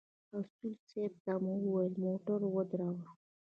اصولي 0.37 0.73
صیب 0.89 1.13
ته 1.23 1.33
مو 1.43 1.53
وويل 1.63 1.93
موټر 2.03 2.39
ودروه. 2.55 2.95